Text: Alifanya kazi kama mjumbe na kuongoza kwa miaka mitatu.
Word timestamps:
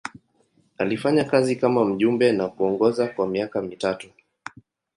Alifanya 0.77 1.23
kazi 1.23 1.55
kama 1.55 1.85
mjumbe 1.85 2.31
na 2.31 2.47
kuongoza 2.47 3.07
kwa 3.07 3.27
miaka 3.27 3.61
mitatu. 3.61 4.09